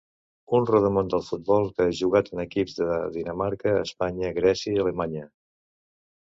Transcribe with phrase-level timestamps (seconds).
[0.59, 5.29] Un rodamón del futbol que ha jugat en equips de Dinamarca, Espanya, Grècia i Alemanya.